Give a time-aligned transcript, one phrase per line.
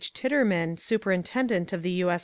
[0.15, 2.09] Titt mann, Superintendent of the U.
[2.09, 2.19] S.